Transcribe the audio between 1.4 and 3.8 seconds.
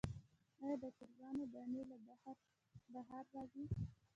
دانی له بهر راځي؟